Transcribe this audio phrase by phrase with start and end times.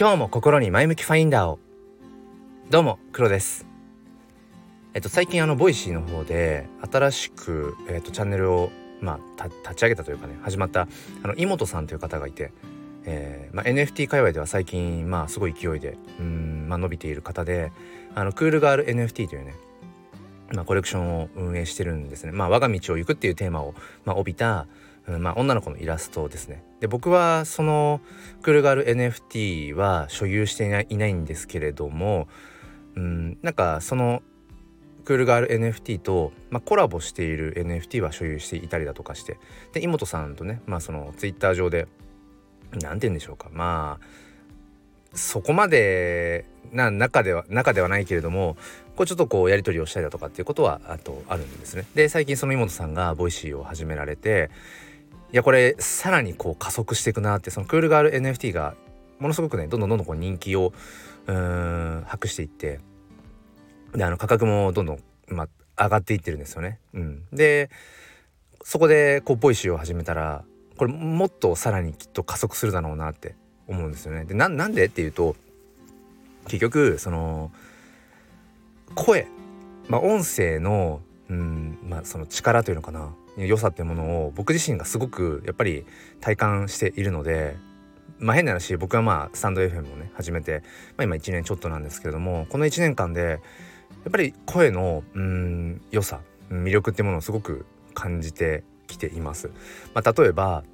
[0.00, 1.58] 今日も心に前向きファインダーを
[2.70, 3.66] どうも黒です
[4.94, 8.70] えっと最近あの Voicy の方で新しく、えっと、チャンネルを
[9.00, 10.86] まあ立ち上げたというかね始まった
[11.24, 12.52] あの妹さんという方がいて、
[13.06, 17.72] えーまあ、NFT 界隈では最近まあすごい勢いでうん、まあ、伸びている方で
[18.14, 19.56] あのクールガール NFT というね
[20.52, 22.32] まあ、コレクションを運営してるんですね。
[22.32, 23.74] まあ、我が道を行くっていうテーマを、
[24.06, 24.66] まあ、帯びた、
[25.08, 26.62] うんまあ、女の子のイラストですね。
[26.80, 28.00] で僕はその
[28.42, 32.28] クールガール NFT は所有していないいないんですけれども、
[32.94, 34.22] うん、なんかその
[35.04, 39.38] クールガール NFT と、まあ、コラボしている NFT は所有していたりだとかして
[39.72, 41.88] で妹さんとね、まあ、そのツイッター上で
[42.72, 44.06] 何て言うんでしょうかまあ
[45.14, 48.58] そこまでな中では中ではないけれども
[48.96, 51.86] こうちょっとこうやり取りをしたりだとかっていうことはあとあるんですね。
[51.94, 54.50] で最近その妹さんが Voicy を始められて
[55.30, 58.74] いやこれさらにこう加速していくなってそのクールガール NFT が
[59.18, 60.72] ものすごくねどんどんどんどんこう人気を
[61.26, 62.80] うん博していって
[63.94, 66.78] であの価格もどんどん、まあ、上がっていってるんですよね。
[66.94, 67.70] うん、で
[68.62, 70.44] そこでこう Voicy を始めたら
[70.76, 73.34] これもっとさらにきっと加速するだろうなって
[73.66, 74.24] 思うんですよね。
[74.24, 75.36] でなんでっていうと
[76.44, 77.50] 結局その
[78.94, 79.26] 声、
[79.88, 83.10] まあ、音声の、うんまあ、その力というのかな
[83.46, 85.86] 良さってものを僕自身がすごくやっぱり
[86.20, 87.56] 体感しているので
[88.18, 90.62] まあ変な話僕はまあスタンド FM をね始めて、
[90.96, 93.36] まあ、今1年ちょっとなんですけれどもこの1年間でや
[94.08, 99.50] っぱり声のうん良さ魅力ってものをすごく感じてきています。
[99.94, 100.64] まあ、例えば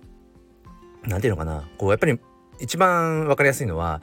[1.02, 2.18] 何て言うのかなこうやっぱり
[2.60, 4.02] 一番分かりやすいのは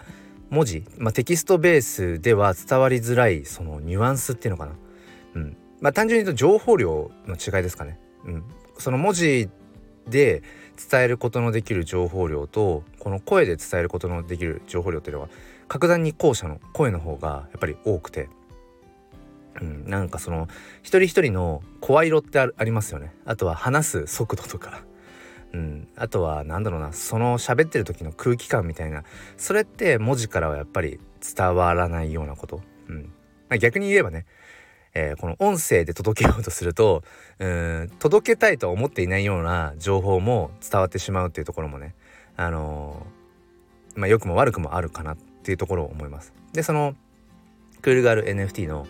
[0.49, 4.73] 文字、まあ、テキストベースでは伝わりづらいそのニュアンスっていうのかな。
[5.35, 7.99] うんまあ、単純に言うと情報量の違いですかね。
[8.25, 8.43] うん、
[8.77, 9.49] その文字
[10.07, 10.43] で
[10.89, 15.29] 伝えることのできる情報量とこの声で伝えることのできる情報量っていうのは
[15.67, 18.29] 格段に後者の声の方がやっぱり多くて、
[19.61, 20.47] うん、なんかその
[20.81, 23.13] 一人一人の声色ってありますよね。
[23.25, 24.83] あとは話す速度とか、
[25.53, 29.03] うん、あとは何だろうなその喋ってる時の空気感みたいな。
[29.37, 30.99] それって文字からはやっぱり
[31.35, 33.13] 伝わらないようなこと、うん、
[33.59, 34.25] 逆に言えばね
[34.93, 37.03] えー、この音声で届けようとすると
[37.39, 41.95] うん届けたいとは思っていないような情報も伝わってしまうっていうところもね
[42.35, 46.33] あのー、まあ良くも悪くもあるかなっていうところを思います。
[46.53, 46.95] でその
[47.81, 48.85] クールガール NFT の、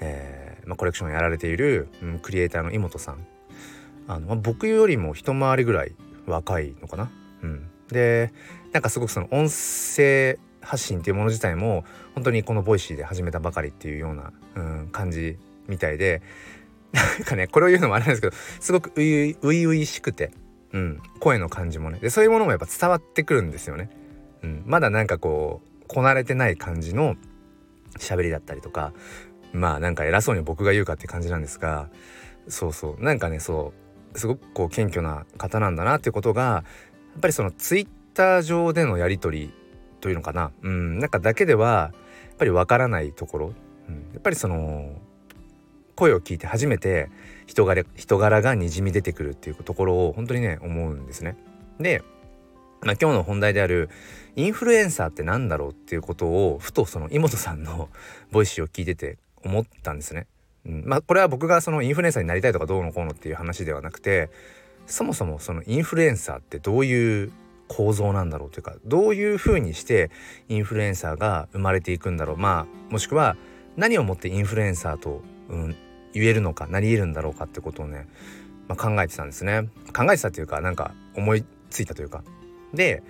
[0.00, 3.26] えーまあ、コレクションをやられている、うん、クリエイターの妹さん
[4.08, 5.94] あの、まあ、僕よりも一回りぐらい
[6.26, 7.10] 若いのかな。
[7.42, 8.32] うん、で
[8.72, 11.84] なんかすごくその音声発信っていうもの自体も
[12.14, 15.38] 本当にこの Voicy で始めたばかりっていうような、うん、感じ
[15.68, 16.22] みたいで
[16.92, 20.32] なんかねこれを言うのもあれなんですけどすごく初々しくて、
[20.72, 23.90] うん、声の感じもねでそういうものもやっぱ伝わってくるんですよね。
[24.42, 27.16] うん、まだなんかこうこなれてない感じの
[27.98, 28.92] 喋りだったりとか
[29.52, 31.90] まあなんか偉そうに僕が言うかって感じなんですが
[32.48, 33.72] そうそうなんかねそ
[34.14, 36.64] うすごくこう謙虚な方なんだなっていうことがや
[37.18, 39.54] っぱりそのツイッター上でのやり取り
[40.00, 41.92] というのかな、うん、なんかだけでは
[42.26, 43.54] やっぱりわからないところ、
[43.88, 44.92] うん、やっぱりその
[46.00, 47.10] 声を聞いて初めて
[47.46, 51.36] 人柄人柄がにじみ出てくるっていうところを本当にね思うんですね。
[51.78, 52.02] で、
[52.80, 53.90] まあ、今日の本題である
[54.36, 57.90] インフルエンサーって何だろうっていうことをふとその妹さんの
[58.32, 60.26] Voicy を聞いてて思ったんですね。
[60.64, 64.30] うん、まあこれは僕がそのインフルエンサーになりたいとかどうのこうのっていう話ではなくて
[64.86, 67.32] そもそもそのインフルエンサーってどういう
[67.70, 70.10] 構造なんだろうというかどういうふうにして
[70.48, 72.36] インフルエンサーが生まれていくんだろう。
[72.36, 73.36] まあもしくは
[73.76, 75.76] 何をもってインフルエンサーと、うん、
[76.12, 78.08] 言えるのかなり得るんだろうかってことをね、
[78.66, 79.68] まあ、考えてたんですね。
[79.96, 82.24] 考えてたっていうかなんか思いついたというか。
[82.74, 83.04] で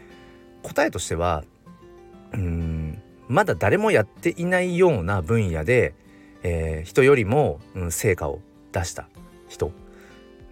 [0.63, 1.43] 答えとしては
[2.35, 5.95] うんまだ誰もやっていないような分野で、
[6.43, 8.41] えー、人よりも、うん、成果を
[8.73, 9.09] 出した
[9.49, 9.73] 人、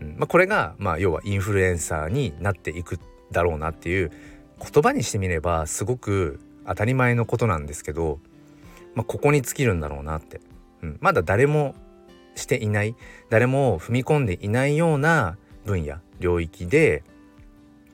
[0.00, 2.98] うんまあ、これが、まあ、要はインフルエンサーになっていくっ
[3.32, 4.10] だろうなっていう
[4.60, 8.18] 言葉にしてみればすごく当たり前のことなんですけど、
[8.94, 10.40] まあ、ここに尽きるんだろうなって、
[10.82, 11.74] うん、まだ誰も
[12.34, 12.94] していない。
[13.30, 17.02] 誰も踏み込んでいないような分野領域で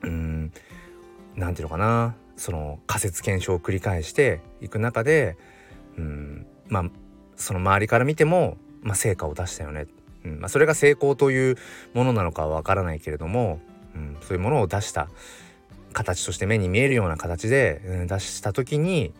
[0.01, 0.51] うん
[1.35, 2.15] 何て言うのかな。
[2.37, 5.37] その仮説検証を繰り返していく中で
[5.97, 6.83] うんまあ
[7.35, 9.87] その周りから見ても、まあ、成果を出したよね、
[10.23, 10.39] うん。
[10.39, 11.57] まあ、それが成功という
[11.93, 13.59] ものなのかは分からないけれども、
[13.95, 15.09] うん、そういうものを出した
[15.93, 19.13] 形として目に見えるような形で、うん、出した時に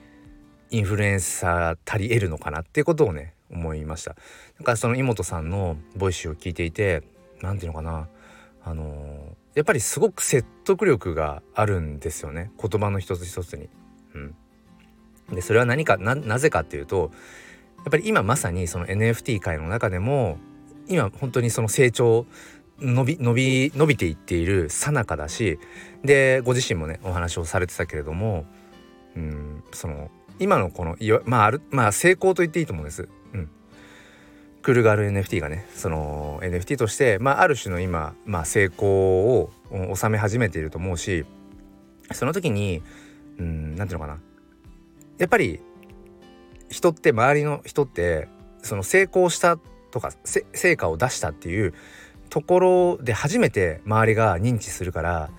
[0.72, 4.16] インフルエンサー足り得るのかなっていうことをね思いました。
[4.58, 7.04] だからその妹さんのボイスを聞いていて
[7.42, 8.08] 何て言うのかな
[8.64, 12.52] あのー、やっぱりすごく説得力があるんですよね。
[12.60, 13.70] 言葉の一つ一つに。
[14.16, 17.12] うん、でそれは何かなぜかっていうと
[17.78, 20.38] やっぱり今まさにその NFT 界の中でも
[20.88, 22.26] 今本当にその成長
[22.80, 25.60] 伸び伸び伸びていっているさなかだし
[26.04, 28.46] でご自身もねお話をされてたけれども
[29.16, 33.08] うんその今のこのいわまああるまあ成功と言っていいと思うんです。
[33.34, 33.50] うん、
[34.62, 39.52] クールガール NFT がねその NFT として、まあ、ある種の今、まあ、成功を
[39.96, 41.26] 収め始めていると思うし
[42.12, 42.82] その時に
[43.40, 44.20] うん何ていうのかな
[45.18, 45.62] やっぱり
[46.70, 48.28] 人って周りの人って
[48.62, 49.58] その成功した
[49.92, 50.12] とか
[50.54, 51.74] 成果を出したっていう
[52.30, 55.30] ところで初めて周りが認知するから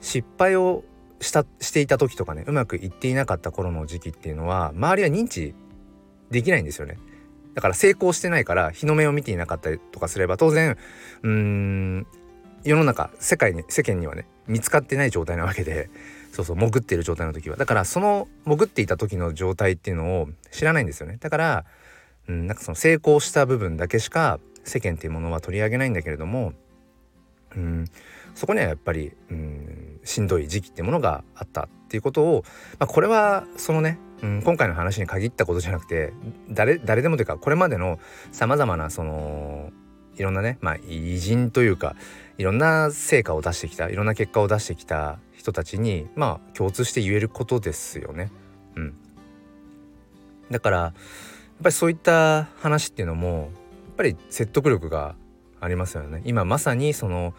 [0.00, 0.84] 失敗を
[1.20, 5.54] したしていた時とかねうまくいっていなかった頃の時期っていうのは周りは認知
[6.30, 6.98] できないんですよね。
[7.54, 10.76] だから成功してないから日の目を見ていなかったりとかすれば当然
[11.22, 12.06] うーん
[12.64, 15.88] 世の中世界に世間にはね見つかってない状態なわけで
[16.32, 21.64] そうそう潜っている状態の時はだからその潜っていた時の状態っていうのを知らないんですよねだから
[22.28, 26.52] うんなんかその成功した部分だけしか世間っていうものは取り上げないんだけれども
[27.56, 27.84] うん
[28.34, 32.44] そこにはやっぱりうんしんどい時期ってものがあったっていうことを、
[32.78, 36.12] まあ、これはそのね、うん、今回の話に限ったことじゃなくて
[36.50, 37.98] 誰誰でもというかこれまでの
[38.32, 39.70] さまざまなその
[40.16, 41.96] いろんなね、まあ、偉人というか
[42.38, 48.30] いろんな成果を出してきたいろんな結果を出してきた人たちにまあ共通して言えることですよね。
[48.76, 48.94] うん、
[50.50, 50.92] だからやっ
[51.62, 53.50] ぱりそういった話っていうのも
[53.94, 55.14] ぱり説得力が
[55.60, 56.22] ありますよね。
[56.24, 57.34] 今まさにその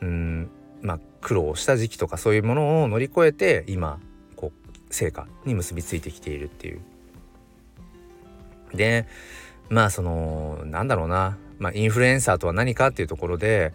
[0.00, 0.50] うん
[0.80, 3.98] まあ苦労した時期とかそういうものを乗り越えて今
[4.36, 6.80] こう成果に結びついてきているっていう。
[8.74, 9.06] で
[9.68, 13.72] まあそのなんだろうな、まあ、インフルエンサーとは何かっていうところで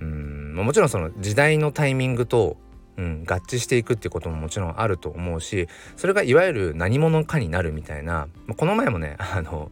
[0.00, 2.56] うんもちろんその時代のタイミングと、
[2.96, 9.70] うん、合致していくっていうことももちろんあると思うしそれがいわゆる何者かになるみたいなまこの前もねあの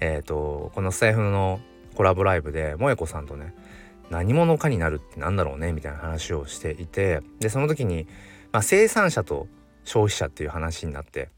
[0.00, 1.60] えっ、ー、とこのスタイフの
[1.94, 3.54] コラボライブで萌子さんとね
[4.10, 8.06] 何者かになるってなんだろうねみたいな話をしていてでその時に、
[8.52, 9.46] まあ、生産者と
[9.84, 11.28] 消費者っていう話になって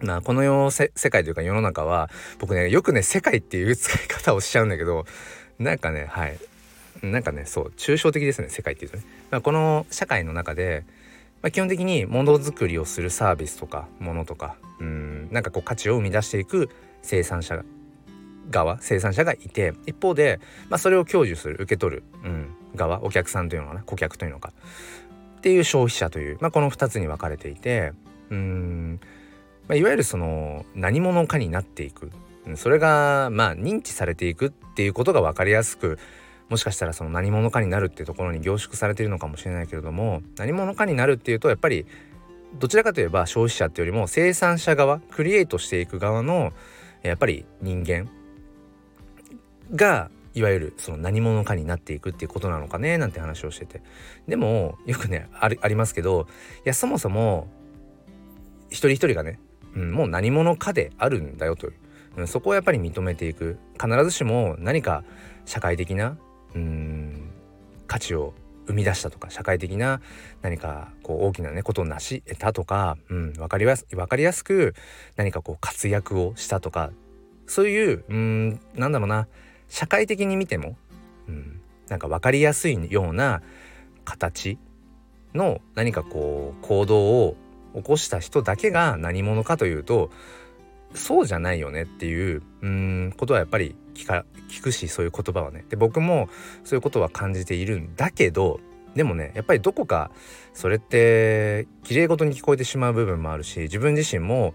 [0.00, 5.04] まあこの世世界というか世の中は僕ねよくね世界っていう使い方をしちゃうんだけど
[5.58, 6.38] なんかねはい。
[7.02, 10.84] なんかねそう抽象的ですね世界っていうとね、まあ、この社会の中で、
[11.42, 16.70] まあ、基本的にものづくりをするサービスとかものとかうんなんかこう価値を生み出していく
[17.06, 17.64] 生産者
[18.50, 24.52] 側生産者がいて一方で、まあ、それを享受する受け取る、うん、側お客さんというのかな顧客というのか
[25.38, 27.92] っていう消費者という、まあ、この2つに分かれていて
[28.30, 29.00] うん、
[29.68, 32.10] まあ、いわゆるその何者かになっていく。
[32.54, 35.98] それがまあ認知されていくっていうことが分かりやすく
[36.48, 41.86] もしかしたらその何者かになるっていうところに凝縮されているのかもしれないけれども何者かになるっていうとやっぱり
[42.54, 46.52] どちらかといえば消費者っていうよりも生産者側クリエイトしていく側の
[47.08, 48.08] やっぱり人間
[49.74, 53.82] がいわゆるその何者かになっていくっていうことなのかねなんて話をしてて。
[54.28, 56.26] でもよくねありますけど
[56.64, 57.48] いやそもそも
[58.68, 59.38] 一人一人がね、
[59.74, 61.72] うん、もう何者かであるんだよという、
[62.18, 63.58] うん、そこをやっぱり認めていく。
[63.80, 65.04] 必ずしも何か
[65.46, 66.18] 社会的な
[66.54, 67.30] うん
[67.86, 68.34] 価値を
[68.66, 70.00] 生み出したとか社会的な
[70.42, 74.74] 何かこう大きなねことを成し得たとか、うん、分かりやす分かりやすく
[75.16, 76.90] 何かこう活躍をしたとか
[77.46, 79.26] そういううんなんだろうな。
[79.68, 80.76] 社会的に見ても、
[81.28, 83.42] うん、なんか分かりやすいような
[84.04, 84.58] 形
[85.34, 87.36] の何かこう行動を
[87.74, 90.10] 起こした人だけが何者かというと
[90.94, 95.64] そうじゃないよねっていううんことはやっぱり聞か聞くしそういう言葉はね。
[95.68, 96.28] で僕も
[96.64, 98.60] そういうことは感じているんだけど
[98.94, 100.10] でもねやっぱりどこか
[100.54, 104.54] それって綺麗事に聞こえてしまう部分もあるし自分自身も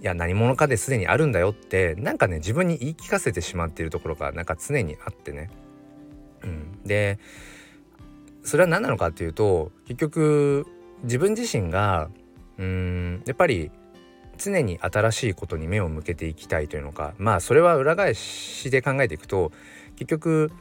[0.00, 5.50] いや何者かですでにあるんだよってなんかね自分に言い聞かせてしまっているところがなんか常にあってね。
[6.42, 7.18] うん、で
[8.42, 10.66] それは何なのかっていうと結局
[11.02, 12.08] 自分自身が
[12.58, 13.70] うんやっぱり
[14.38, 19.50] 常に新しいことに目を向けていきたいというのかまあそれは裏返しで考えていくと
[19.96, 20.52] 結局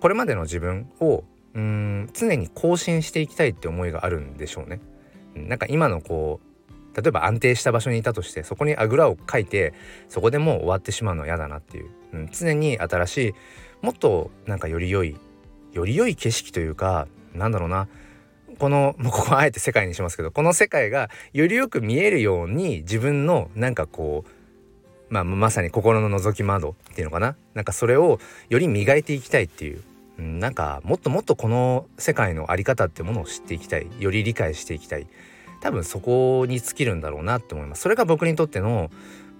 [0.00, 4.80] これまでの自分をうん常に更新していきたいって思いがあるんでしょうね。
[5.34, 6.45] なんか今のこう
[6.96, 9.74] 例えば安定した場所にいたとしてそこにあぐらをかいて
[10.08, 13.34] そこでもう終わってしまうのは嫌だなっていう、うん、常に新しい
[13.82, 15.16] もっとなんかより良い
[15.72, 17.88] より良い景色というかなんだろうな。
[18.58, 24.30] このもう ここあえて世界にしますけどこの世界がよりよく見えるように自分のなんかこう
[25.08, 27.36] まあ、まさに心の覗き窓っていうのかな。
[27.54, 29.82] なんかそれをより磨いていきたいっていう、
[30.18, 33.86] うん、なんかもっともっとこの世界の在り方ってものを知っていきたい。
[34.00, 35.06] より理解していきたい。
[35.60, 37.82] 多分そこに尽きるんだろうなって思います。
[37.82, 38.90] それが僕にとっての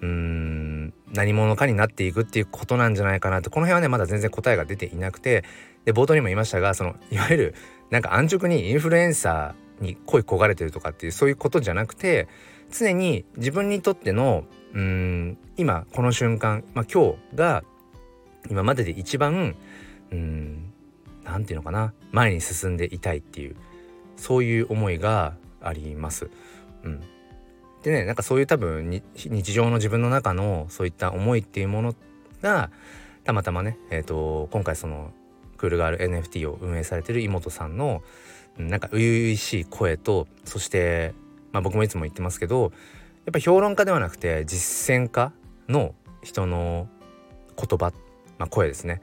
[0.03, 5.45] うん何者かになっていくっていうことなんじゃないかなってこの辺はねまだ全然答えが出ていなくて
[5.85, 7.55] で冒頭にも言いましたがそのいわゆる
[7.91, 12.29] なんか安直にインフルエンサーに恋焦がれてるとかっていうそういうことじゃなくて
[12.71, 14.45] 常に自分にとっての
[14.75, 17.65] うん今この瞬間、まあ、今日が
[18.51, 19.57] 今までで一番
[20.11, 20.73] うん
[21.25, 23.57] 何て言うのかな前に進んでいたいっていう
[24.17, 25.35] そういう思いが
[25.69, 26.31] あります。
[26.85, 27.01] うん、
[27.83, 31.95] でねなんかそういう多分日常の自分の中のそういった思いっていうもの
[32.43, 32.71] が
[33.25, 35.13] たまたまね、えーと、今回その
[35.57, 38.03] クールガール NFT を運営されてる妹さんの
[38.57, 41.13] なんか初々しい声とそして、
[41.53, 42.73] まあ、僕もいつも言ってますけど
[43.25, 45.33] やっぱ評論家ではなくて実践家
[45.69, 46.89] の人の
[47.57, 47.93] 言葉、
[48.39, 49.01] まあ、声ですね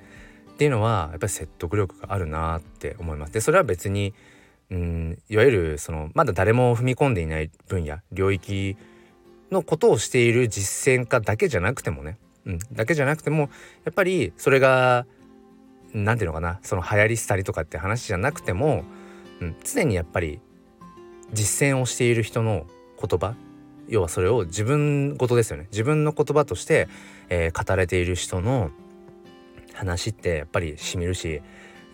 [0.54, 3.34] っていうのはやっぱり説得力があるなって思います。
[3.34, 4.14] でそれは別に
[4.72, 5.20] うん。
[5.30, 8.78] いわゆるそのまだ誰も踏み込んでいない分野領域
[9.52, 13.50] のことをしている実践家だけじゃなくてもね、うん、だけじゃなくても
[13.86, 15.06] やっぱりそれが
[15.94, 18.84] 何て言うのかなその流行り廃りとかって話じゃなくても、
[19.40, 20.40] うん、常にやっぱり
[21.32, 22.66] 実践をしている人の
[23.00, 23.36] 言葉
[23.88, 25.68] 要はそれを自分事ですよね。
[25.72, 26.88] 自分の言葉として、
[27.30, 28.72] えー、語られている人の
[29.74, 31.42] 話ってやっぱりしみるし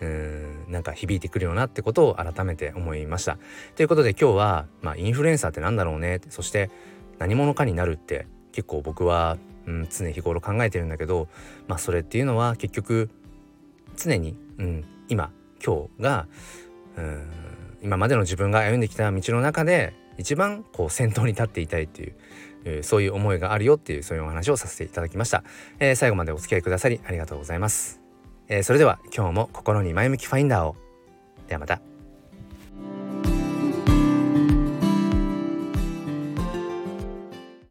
[0.00, 3.38] うんなんか響いてくるよなってことを改めて思いました。
[3.76, 6.20] ということで今日は、まあ、インフルエンサーって何だろうね。
[6.30, 6.70] そして
[7.18, 11.28] 何者かになるって結構僕は、うん、常日頃考えてるんだけど、
[11.68, 13.10] まあ、それっていうのは結局
[13.96, 15.30] 常に、うん、今
[15.64, 16.26] 今日が
[16.96, 17.28] うん
[17.82, 22.14] 今までの自分が歩んできた道の中で一番こう先頭に立っていたいっていう、
[22.64, 25.44] え、そういう思いがあるよっていうそういうお話をさせていただきました、
[25.78, 27.99] えー、最後までお付き合いくださりありがとうございます、
[28.50, 30.76] えー、それでは今日も心に前向きファインダーを。
[31.46, 31.89] ではまた。